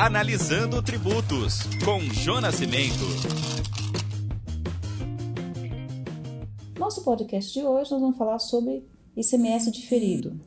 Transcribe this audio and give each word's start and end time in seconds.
Analisando 0.00 0.80
Tributos, 0.80 1.64
com 1.84 1.98
Jonas 2.14 2.54
Cimento. 2.54 3.02
Nosso 6.78 7.02
podcast 7.02 7.52
de 7.52 7.66
hoje 7.66 7.90
nós 7.90 8.00
vamos 8.00 8.16
falar 8.16 8.38
sobre 8.38 8.86
ICMS 9.16 9.72
diferido. 9.72 10.38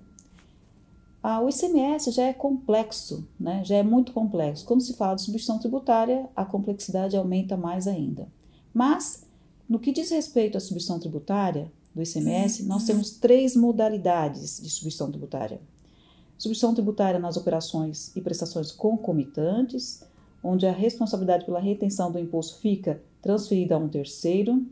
Ah, 1.21 1.41
o 1.41 1.49
ICMS 1.49 2.11
já 2.11 2.27
é 2.27 2.33
complexo, 2.33 3.27
né? 3.37 3.61
já 3.65 3.75
é 3.75 3.83
muito 3.83 4.13
complexo. 4.13 4.65
Quando 4.65 4.83
se 4.83 4.93
fala 4.93 5.15
de 5.15 5.23
substituição 5.23 5.59
tributária, 5.59 6.29
a 6.33 6.45
complexidade 6.45 7.17
aumenta 7.17 7.57
mais 7.57 7.87
ainda. 7.87 8.29
Mas, 8.73 9.27
no 9.67 9.79
que 9.79 9.91
diz 9.91 10.09
respeito 10.11 10.57
à 10.57 10.61
substituição 10.61 10.97
tributária 10.97 11.69
do 11.93 12.01
ICMS, 12.01 12.63
nós 12.63 12.85
temos 12.85 13.11
três 13.11 13.53
modalidades 13.57 14.61
de 14.61 14.69
substituição 14.69 15.09
tributária. 15.09 15.59
Substituição 16.41 16.73
tributária 16.73 17.19
nas 17.19 17.37
operações 17.37 18.11
e 18.15 18.19
prestações 18.19 18.71
concomitantes, 18.71 20.03
onde 20.43 20.65
a 20.65 20.71
responsabilidade 20.71 21.45
pela 21.45 21.59
retenção 21.59 22.11
do 22.11 22.17
imposto 22.17 22.59
fica 22.59 22.99
transferida 23.21 23.75
a 23.75 23.77
um 23.77 23.87
terceiro. 23.87 24.65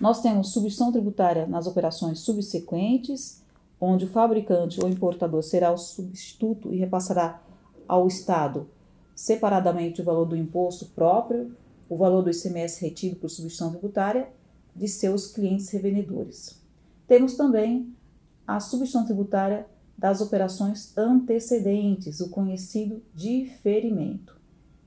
Nós 0.00 0.22
temos 0.22 0.52
substituição 0.52 0.92
tributária 0.92 1.48
nas 1.48 1.66
operações 1.66 2.20
subsequentes, 2.20 3.42
onde 3.80 4.04
o 4.04 4.08
fabricante 4.08 4.80
ou 4.80 4.88
importador 4.88 5.42
será 5.42 5.72
o 5.72 5.76
substituto 5.76 6.72
e 6.72 6.78
repassará 6.78 7.42
ao 7.88 8.06
Estado 8.06 8.68
separadamente 9.16 10.00
o 10.00 10.04
valor 10.04 10.26
do 10.26 10.36
imposto 10.36 10.86
próprio, 10.94 11.56
o 11.88 11.96
valor 11.96 12.22
do 12.22 12.30
ICMS 12.30 12.80
retido 12.80 13.16
por 13.16 13.28
substituição 13.28 13.72
tributária 13.72 14.28
de 14.76 14.86
seus 14.86 15.26
clientes 15.26 15.70
revendedores. 15.70 16.62
Temos 17.08 17.34
também 17.34 17.92
a 18.46 18.60
substituição 18.60 19.04
tributária 19.04 19.73
das 19.96 20.20
operações 20.20 20.96
antecedentes, 20.96 22.20
o 22.20 22.30
conhecido 22.30 23.02
diferimento. 23.14 24.36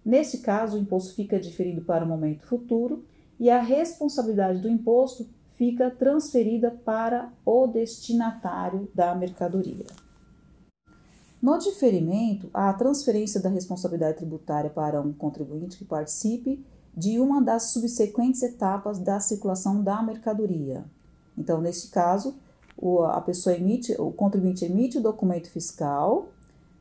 Nesse 0.05 0.39
caso, 0.39 0.77
o 0.77 0.79
imposto 0.79 1.15
fica 1.15 1.39
diferido 1.39 1.81
para 1.81 2.05
o 2.05 2.07
momento 2.07 2.45
futuro 2.45 3.03
e 3.39 3.49
a 3.49 3.61
responsabilidade 3.61 4.59
do 4.59 4.69
imposto 4.69 5.27
fica 5.57 5.89
transferida 5.89 6.71
para 6.71 7.31
o 7.45 7.67
destinatário 7.67 8.89
da 8.93 9.13
mercadoria. 9.15 9.85
No 11.41 11.57
diferimento, 11.57 12.49
há 12.53 12.69
a 12.69 12.73
transferência 12.73 13.41
da 13.41 13.49
responsabilidade 13.49 14.17
tributária 14.17 14.69
para 14.69 15.01
um 15.01 15.13
contribuinte 15.13 15.77
que 15.77 15.85
participe 15.85 16.63
de 16.95 17.19
uma 17.19 17.41
das 17.41 17.71
subsequentes 17.71 18.41
etapas 18.41 18.97
da 18.97 19.19
circulação 19.19 19.83
da 19.83 20.01
mercadoria. 20.01 20.83
Então, 21.37 21.61
neste 21.61 21.89
caso, 21.89 22.35
o, 22.77 23.03
a 23.03 23.19
pessoa 23.21 23.55
emite, 23.55 23.95
o 23.99 24.11
contribuinte 24.11 24.63
emite 24.63 24.99
o 24.99 25.01
documento 25.01 25.49
fiscal 25.49 26.29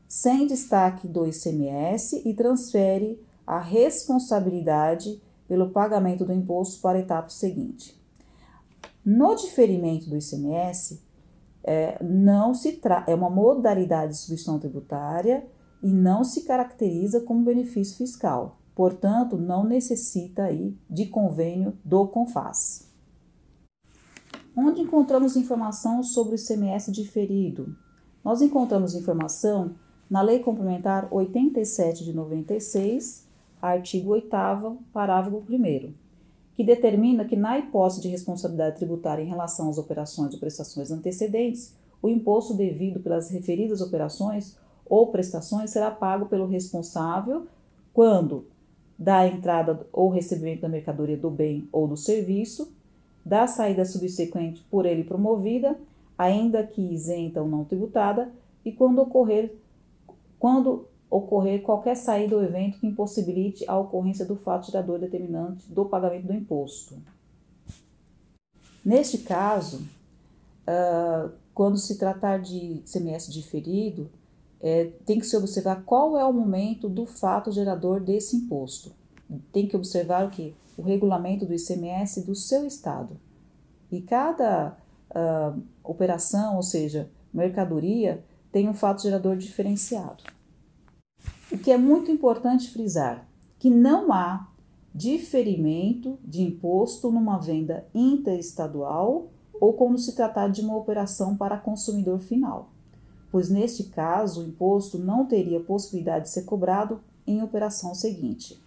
sem 0.07 0.47
destaque 0.47 1.09
do 1.09 1.27
ICMS 1.27 2.23
e 2.25 2.35
transfere 2.35 3.21
a 3.47 3.59
responsabilidade 3.59 5.21
pelo 5.49 5.71
pagamento 5.71 6.25
do 6.25 6.33
imposto 6.33 6.81
para 6.81 6.99
a 6.99 7.01
etapa 7.01 7.29
seguinte. 7.31 8.01
No 9.05 9.35
diferimento 9.35 10.09
do 10.09 10.17
ICMS, 10.17 11.01
é, 11.65 12.03
não 12.03 12.55
se 12.55 12.81
é 13.07 13.15
uma 13.15 13.31
modalidade 13.31 14.13
de 14.13 14.19
substituição 14.19 14.59
tributária 14.59 15.47
e 15.83 15.89
não 15.89 16.23
se 16.25 16.43
caracteriza 16.43 17.21
como 17.21 17.45
benefício 17.45 17.97
fiscal. 17.97 18.59
Portanto, 18.75 19.37
não 19.37 19.65
necessita 19.65 20.45
aí 20.45 20.77
de 20.89 21.07
convênio 21.07 21.77
do 21.85 22.07
CONFAS 22.09 22.86
onde 24.57 24.81
encontramos 24.81 25.37
informação 25.37 26.03
sobre 26.03 26.35
o 26.35 26.39
ICMS 26.39 26.91
diferido. 26.91 27.77
Nós 28.25 28.41
encontramos 28.41 28.95
informação 28.95 29.75
na 30.09 30.23
Lei 30.23 30.39
Complementar 30.39 31.09
87 31.11 32.05
de 32.05 32.13
96, 32.13 33.27
artigo 33.61 34.11
8 34.13 34.29
parágrafo 34.93 35.45
1 35.49 35.93
que 36.57 36.65
determina 36.65 37.27
que 37.27 37.37
na 37.37 37.59
hipótese 37.59 38.01
de 38.01 38.09
responsabilidade 38.09 38.77
tributária 38.77 39.23
em 39.23 39.29
relação 39.29 39.69
às 39.69 39.77
operações 39.77 40.33
ou 40.33 40.41
prestações 40.41 40.91
antecedentes, 40.91 41.75
o 42.01 42.09
imposto 42.09 42.55
devido 42.55 42.99
pelas 43.01 43.29
referidas 43.31 43.83
operações 43.83 44.57
ou 44.87 45.09
prestações 45.09 45.71
será 45.71 45.91
pago 45.91 46.27
pelo 46.27 46.47
responsável 46.47 47.47
quando 47.93 48.47
da 48.99 49.27
entrada 49.27 49.87
ou 49.93 50.09
recebimento 50.09 50.63
da 50.63 50.69
mercadoria 50.69 51.17
do 51.19 51.31
bem 51.31 51.69
ou 51.71 51.87
do 51.87 51.97
serviço 51.97 52.75
da 53.27 53.49
saída 53.49 53.85
subsequente 53.85 54.65
por 54.71 54.87
ele 54.87 55.03
promovida, 55.03 55.77
ainda 56.17 56.65
que 56.65 56.81
isenta 56.81 57.43
ou 57.43 57.49
não 57.49 57.65
tributada, 57.65 58.33
e 58.65 58.71
quando 58.71 59.01
ocorrer, 59.01 59.53
quando 60.39 60.87
ocorrer 61.11 61.61
qualquer 61.63 61.97
saída 61.97 62.37
ou 62.37 62.45
evento 62.45 62.79
que 62.79 62.87
impossibilite 62.87 63.65
a 63.67 63.77
ocorrência 63.77 64.25
do 64.25 64.37
fato 64.37 64.67
gerador 64.67 65.01
determinante 65.01 65.69
do 65.69 65.85
pagamento 65.87 66.29
do 66.29 66.35
imposto. 66.35 66.95
Neste 68.85 69.19
caso, 69.19 69.83
uh, 70.69 71.33
quando 71.53 71.79
se 71.79 71.99
tratar 71.99 72.39
de 72.39 72.81
CMS 72.85 73.33
diferido, 73.33 74.09
é, 74.61 74.93
tem 75.05 75.19
que 75.19 75.27
se 75.27 75.37
observar 75.37 75.83
qual 75.85 76.17
é 76.17 76.25
o 76.25 76.33
momento 76.33 76.89
do 76.89 77.07
fato 77.07 77.51
gerador 77.51 78.01
desse 78.01 78.37
imposto. 78.37 78.93
Tem 79.53 79.67
que 79.67 79.77
observar 79.77 80.27
o 80.27 80.31
que? 80.31 80.55
o 80.77 80.83
regulamento 80.83 81.47
do 81.47 81.55
ICMS 81.55 82.23
do 82.23 82.35
seu 82.35 82.67
estado. 82.67 83.19
E 83.91 84.01
cada 84.01 84.77
uh, 85.11 85.61
operação, 85.83 86.57
ou 86.57 86.63
seja, 86.63 87.11
mercadoria, 87.33 88.23
tem 88.53 88.69
um 88.69 88.75
fato 88.75 89.03
gerador 89.03 89.37
diferenciado. 89.37 90.25
O 91.51 91.59
que 91.59 91.71
é 91.71 91.79
muito 91.79 92.11
importante 92.11 92.71
frisar 92.71 93.27
que 93.59 93.71
não 93.71 94.13
há 94.13 94.49
diferimento 94.95 96.19
de 96.25 96.43
imposto 96.43 97.11
numa 97.11 97.39
venda 97.39 97.87
interestadual 97.95 99.29
ou 99.59 99.73
quando 99.73 99.99
se 99.99 100.15
tratar 100.15 100.49
de 100.49 100.61
uma 100.61 100.77
operação 100.77 101.37
para 101.37 101.57
consumidor 101.57 102.19
final, 102.19 102.71
pois 103.31 103.49
neste 103.49 103.85
caso 103.85 104.43
o 104.43 104.49
imposto 104.49 104.99
não 104.99 105.25
teria 105.25 105.61
possibilidade 105.61 106.25
de 106.25 106.31
ser 106.31 106.43
cobrado 106.43 107.01
em 107.27 107.43
operação 107.43 107.95
seguinte. 107.95 108.61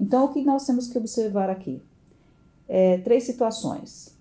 Então, 0.00 0.24
o 0.24 0.32
que 0.32 0.42
nós 0.42 0.64
temos 0.64 0.88
que 0.88 0.96
observar 0.96 1.50
aqui? 1.50 1.82
É, 2.66 2.98
três 2.98 3.24
situações. 3.24 4.16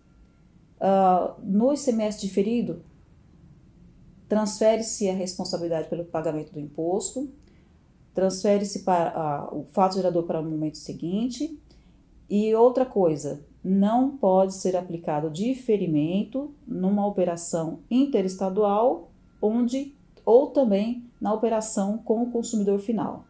Uh, 0.79 1.39
no 1.41 1.73
ICMS 1.73 2.19
diferido, 2.19 2.81
transfere-se 4.27 5.09
a 5.09 5.13
responsabilidade 5.13 5.87
pelo 5.87 6.03
pagamento 6.03 6.51
do 6.51 6.59
imposto, 6.59 7.29
transfere-se 8.13 8.79
para 8.79 9.49
uh, 9.51 9.59
o 9.59 9.63
fato 9.71 9.95
gerador 9.95 10.23
para 10.23 10.41
o 10.41 10.43
momento 10.43 10.77
seguinte. 10.77 11.57
E 12.29 12.53
outra 12.53 12.85
coisa, 12.85 13.41
não 13.63 14.17
pode 14.17 14.53
ser 14.53 14.75
aplicado 14.75 15.29
diferimento 15.29 16.53
numa 16.67 17.05
operação 17.05 17.79
interestadual 17.89 19.09
onde 19.41 19.95
ou 20.25 20.47
também 20.47 21.03
na 21.19 21.33
operação 21.33 21.97
com 21.97 22.23
o 22.23 22.31
consumidor 22.31 22.79
final. 22.79 23.25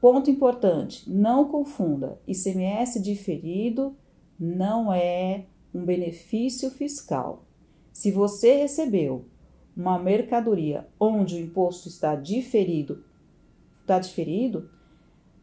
Ponto 0.00 0.30
importante: 0.30 1.08
não 1.10 1.46
confunda. 1.48 2.18
ICMS 2.26 3.00
diferido 3.00 3.94
não 4.38 4.92
é 4.92 5.44
um 5.74 5.84
benefício 5.84 6.70
fiscal. 6.70 7.44
Se 7.92 8.10
você 8.10 8.56
recebeu 8.56 9.26
uma 9.76 9.98
mercadoria 9.98 10.88
onde 10.98 11.36
o 11.36 11.38
imposto 11.38 11.88
está 11.88 12.16
diferido, 12.16 13.04
está 13.80 13.98
diferido, 13.98 14.70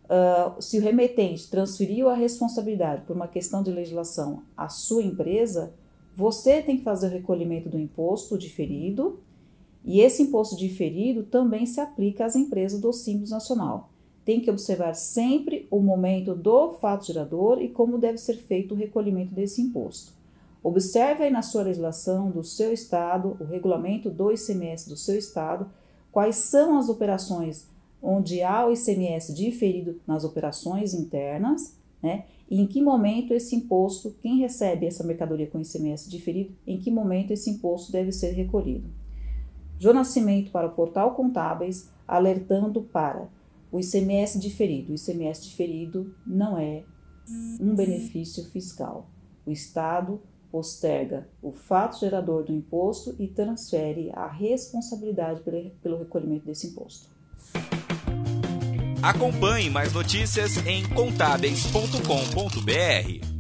uh, 0.06 0.62
se 0.62 0.80
o 0.80 0.82
remetente 0.82 1.50
transferiu 1.50 2.10
a 2.10 2.16
responsabilidade 2.16 3.04
por 3.06 3.16
uma 3.16 3.28
questão 3.28 3.62
de 3.62 3.72
legislação 3.72 4.44
à 4.56 4.70
sua 4.70 5.04
empresa, 5.04 5.74
você 6.16 6.62
tem 6.64 6.78
que 6.78 6.84
fazer 6.84 7.08
o 7.08 7.12
recolhimento 7.12 7.70
do 7.70 7.80
imposto 7.80 8.38
diferido 8.38 9.20
e 9.86 10.02
esse 10.02 10.24
imposto 10.24 10.56
diferido 10.56 11.24
também 11.24 11.66
se 11.66 11.80
aplica 11.80 12.26
às 12.26 12.36
empresas 12.36 12.82
do 12.82 12.92
Simples 12.92 13.30
Nacional 13.30 13.92
tem 14.28 14.42
que 14.42 14.52
observar 14.52 14.94
sempre 14.94 15.66
o 15.72 15.80
momento 15.80 16.36
do 16.36 16.74
fato 16.74 17.06
gerador 17.06 17.62
e 17.62 17.70
como 17.70 17.98
deve 17.98 18.18
ser 18.18 18.34
feito 18.34 18.74
o 18.74 18.78
recolhimento 18.78 19.34
desse 19.34 19.62
imposto. 19.62 20.12
Observe 20.62 21.24
aí 21.24 21.32
na 21.32 21.42
sua 21.42 21.64
legislação 21.64 22.30
do 22.30 22.44
seu 22.44 22.74
estado, 22.74 23.38
o 23.40 23.46
regulamento 23.46 24.10
do 24.10 24.30
ICMS 24.30 24.90
do 24.90 24.98
seu 24.98 25.18
estado, 25.18 25.72
quais 26.12 26.36
são 26.36 26.78
as 26.78 26.90
operações 26.90 27.70
onde 28.04 28.42
há 28.42 28.68
o 28.68 28.74
ICMS 28.74 29.34
diferido 29.34 30.02
nas 30.06 30.26
operações 30.26 30.94
internas, 30.94 31.78
né? 32.04 32.26
E 32.52 32.60
em 32.60 32.68
que 32.68 32.82
momento 32.82 33.34
esse 33.34 33.56
imposto, 33.56 34.14
quem 34.22 34.40
recebe 34.40 34.86
essa 34.86 35.06
mercadoria 35.06 35.48
com 35.48 35.62
ICMS 35.62 36.10
diferido, 36.10 36.54
em 36.68 36.78
que 36.78 36.92
momento 36.92 37.32
esse 37.32 37.50
imposto 37.50 37.94
deve 37.94 38.12
ser 38.12 38.32
recolhido. 38.32 38.90
Jô 39.80 39.94
Nascimento 39.94 40.52
para 40.52 40.68
o 40.68 40.72
Portal 40.72 41.16
Contábeis, 41.16 41.90
alertando 42.06 42.82
para 42.82 43.37
o 43.72 43.80
ICMS 43.80 44.40
diferido. 44.40 44.92
O 44.92 44.96
ICMS 44.96 45.44
diferido 45.44 46.14
não 46.26 46.58
é 46.58 46.84
um 47.60 47.76
benefício 47.76 48.44
fiscal. 48.46 49.10
O 49.46 49.52
Estado 49.52 50.20
posterga 50.52 51.28
o 51.42 51.52
fato 51.52 52.00
gerador 52.00 52.46
do 52.46 52.54
imposto 52.54 53.16
e 53.20 53.28
transfere 53.28 54.10
a 54.14 54.28
responsabilidade 54.28 55.42
pelo 55.82 56.00
recolhimento 56.00 56.46
desse 56.46 56.68
imposto. 56.68 57.10
Acompanhe 59.02 59.70
mais 59.70 59.94
notícias 59.94 60.58
em 60.66 60.88
contábeis.com.br. 60.90 63.37